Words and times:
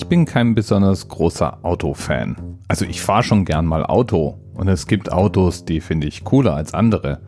Ich 0.00 0.06
bin 0.06 0.26
kein 0.26 0.54
besonders 0.54 1.08
großer 1.08 1.58
Autofan. 1.64 2.36
Also 2.68 2.84
ich 2.84 3.02
fahre 3.02 3.24
schon 3.24 3.44
gern 3.44 3.66
mal 3.66 3.84
Auto 3.84 4.38
und 4.54 4.68
es 4.68 4.86
gibt 4.86 5.10
Autos, 5.10 5.64
die 5.64 5.80
finde 5.80 6.06
ich 6.06 6.22
cooler 6.22 6.54
als 6.54 6.72
andere. 6.72 7.20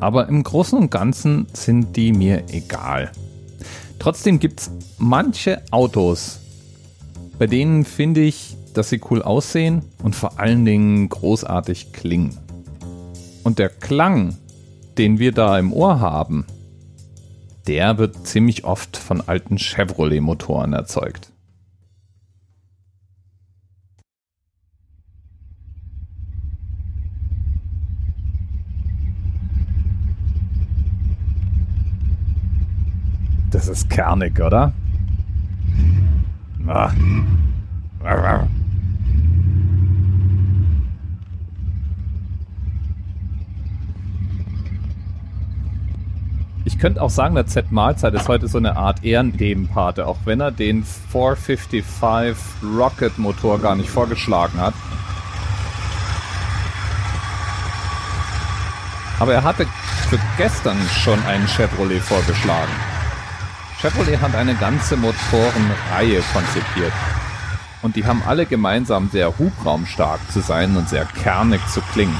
Aber 0.00 0.26
im 0.28 0.42
Großen 0.42 0.78
und 0.78 0.90
Ganzen 0.90 1.48
sind 1.52 1.96
die 1.96 2.14
mir 2.14 2.44
egal. 2.48 3.12
Trotzdem 3.98 4.38
gibt 4.38 4.60
es 4.60 4.70
manche 4.96 5.60
Autos, 5.70 6.40
bei 7.38 7.46
denen 7.46 7.84
finde 7.84 8.22
ich, 8.22 8.56
dass 8.72 8.88
sie 8.88 9.02
cool 9.10 9.20
aussehen 9.20 9.82
und 10.02 10.16
vor 10.16 10.40
allen 10.40 10.64
Dingen 10.64 11.10
großartig 11.10 11.92
klingen. 11.92 12.38
Und 13.44 13.58
der 13.58 13.68
Klang, 13.68 14.38
den 14.96 15.18
wir 15.18 15.32
da 15.32 15.58
im 15.58 15.74
Ohr 15.74 16.00
haben, 16.00 16.46
der 17.66 17.98
wird 17.98 18.26
ziemlich 18.26 18.64
oft 18.64 18.96
von 18.96 19.20
alten 19.20 19.58
Chevrolet-Motoren 19.58 20.72
erzeugt. 20.72 21.30
Das 33.60 33.68
ist 33.68 33.90
kernig, 33.90 34.40
oder? 34.40 34.72
Ah. 36.66 36.90
Ich 46.64 46.78
könnte 46.78 47.02
auch 47.02 47.10
sagen, 47.10 47.34
der 47.34 47.46
Z-Mahlzeit 47.46 48.14
ist 48.14 48.28
heute 48.28 48.48
so 48.48 48.56
eine 48.56 48.78
Art 48.78 49.04
Ehrendebenpate, 49.04 50.06
auch 50.06 50.16
wenn 50.24 50.40
er 50.40 50.52
den 50.52 50.82
455 50.82 52.34
Rocket 52.62 53.18
Motor 53.18 53.58
gar 53.58 53.76
nicht 53.76 53.90
vorgeschlagen 53.90 54.58
hat. 54.58 54.72
Aber 59.18 59.34
er 59.34 59.44
hatte 59.44 59.66
für 60.08 60.18
gestern 60.38 60.78
schon 60.88 61.22
einen 61.24 61.46
Chevrolet 61.46 62.00
vorgeschlagen. 62.00 62.72
Chevrolet 63.80 64.20
hat 64.20 64.34
eine 64.34 64.54
ganze 64.56 64.94
Motorenreihe 64.94 66.20
konzipiert. 66.34 66.92
Und 67.80 67.96
die 67.96 68.04
haben 68.04 68.22
alle 68.26 68.44
gemeinsam 68.44 69.08
sehr 69.08 69.38
hubraumstark 69.38 70.20
zu 70.30 70.40
sein 70.40 70.76
und 70.76 70.86
sehr 70.90 71.06
kernig 71.06 71.66
zu 71.68 71.80
klingen. 71.80 72.16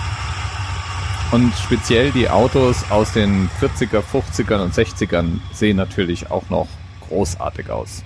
Und 1.33 1.53
speziell 1.55 2.13
die 2.13 2.31
Autos 2.31 2.91
aus 2.91 3.13
den 3.13 3.51
40er, 3.61 4.01
50ern 4.01 4.63
und 4.63 4.73
60ern 4.73 5.41
sehen 5.53 5.77
natürlich 5.77 6.31
auch 6.31 6.49
noch 6.49 6.67
großartig 7.07 7.69
aus. 7.69 8.05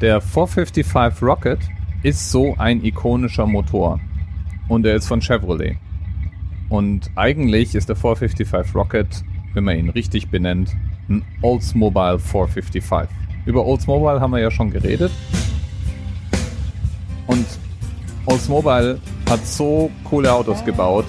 Der 0.00 0.22
455 0.22 1.22
Rocket 1.22 1.60
ist 2.02 2.30
so 2.30 2.54
ein 2.56 2.82
ikonischer 2.82 3.46
Motor. 3.46 4.00
Und 4.68 4.86
er 4.86 4.94
ist 4.94 5.06
von 5.06 5.20
Chevrolet. 5.20 5.76
Und 6.70 7.10
eigentlich 7.14 7.74
ist 7.74 7.90
der 7.90 7.96
455 7.96 8.74
Rocket, 8.74 9.22
wenn 9.52 9.64
man 9.64 9.76
ihn 9.76 9.90
richtig 9.90 10.30
benennt, 10.30 10.74
ein 11.08 11.24
Oldsmobile 11.42 12.18
455. 12.18 13.08
Über 13.46 13.64
Oldsmobile 13.64 14.20
haben 14.20 14.32
wir 14.32 14.40
ja 14.40 14.50
schon 14.50 14.70
geredet. 14.70 15.12
Und 17.26 17.46
Oldsmobile 18.26 19.00
hat 19.28 19.46
so 19.46 19.90
coole 20.04 20.32
Autos 20.32 20.64
gebaut, 20.64 21.06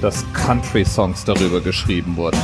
dass 0.00 0.24
Country-Songs 0.34 1.24
darüber 1.24 1.60
geschrieben 1.60 2.16
wurden. 2.16 2.38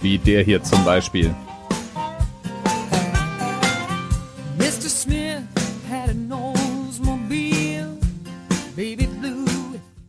Wie 0.00 0.18
der 0.18 0.42
hier 0.42 0.62
zum 0.62 0.84
Beispiel. 0.84 1.34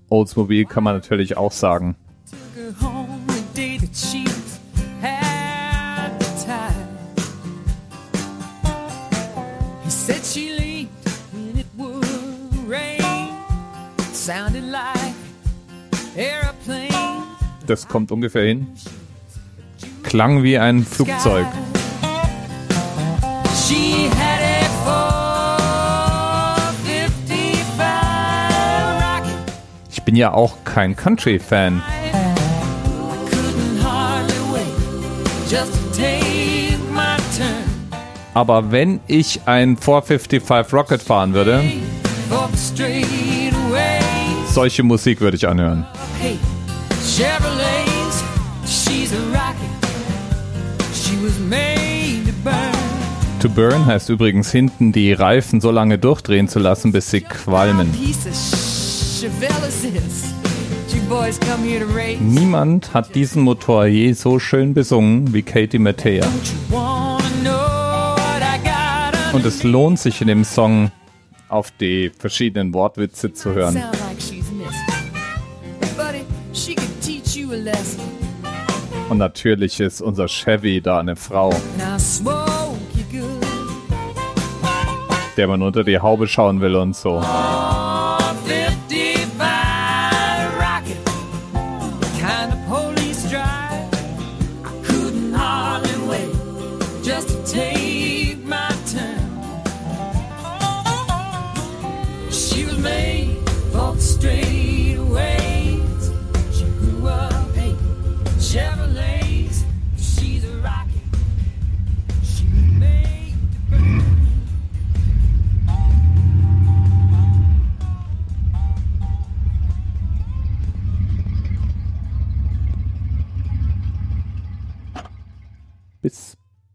Oldsmobile 0.10 0.66
kann 0.66 0.84
man 0.84 0.96
natürlich 0.96 1.38
auch 1.38 1.52
sagen. 1.52 1.96
Das 17.66 17.88
kommt 17.88 18.12
ungefähr 18.12 18.44
hin. 18.44 18.68
Klang 20.04 20.44
wie 20.44 20.60
ein 20.60 20.86
Flugzeug. 20.86 21.48
Ich 29.92 30.04
bin 30.04 30.16
ja 30.16 30.34
auch 30.34 30.64
kein 30.64 30.96
Country-Fan. 30.96 31.82
Aber 38.36 38.72
wenn 38.72 39.00
ich 39.08 39.42
ein 39.48 39.76
455 39.76 40.74
Rocket 40.74 41.02
fahren 41.02 41.34
würde, 41.34 41.64
solche 44.50 44.84
Musik 44.84 45.22
würde 45.22 45.38
ich 45.38 45.48
anhören. 45.48 45.86
To 53.42 53.50
burn 53.50 53.86
heißt 53.86 54.10
übrigens 54.10 54.52
hinten 54.52 54.92
die 54.92 55.14
Reifen 55.14 55.62
so 55.62 55.72
lange 55.72 55.98
durchdrehen 55.98 56.48
zu 56.48 56.60
lassen, 56.60 56.92
bis 56.92 57.10
sie 57.10 57.22
qualmen. 57.22 57.90
Niemand 62.20 62.94
hat 62.94 63.16
diesen 63.16 63.44
Motor 63.44 63.86
je 63.86 64.14
so 64.14 64.40
schön 64.40 64.74
besungen 64.74 65.34
wie 65.34 65.42
Katie 65.42 65.80
Mattea. 65.80 66.26
Und 69.32 69.46
es 69.46 69.64
lohnt 69.64 70.00
sich 70.00 70.22
in 70.22 70.28
dem 70.28 70.44
Song 70.44 70.92
auf 71.50 71.72
die 71.72 72.12
verschiedenen 72.18 72.74
Wortwitze 72.74 73.34
zu 73.34 73.54
hören. 73.54 73.82
Und 79.10 79.18
natürlich 79.18 79.80
ist 79.80 80.02
unser 80.02 80.28
Chevy 80.28 80.82
da 80.82 81.00
eine 81.00 81.16
Frau. 81.16 81.52
Der 85.36 85.48
man 85.48 85.62
unter 85.62 85.84
die 85.84 86.00
Haube 86.00 86.28
schauen 86.28 86.62
will 86.62 86.76
und 86.76 86.96
so. 86.96 87.24
Bis 88.46 88.80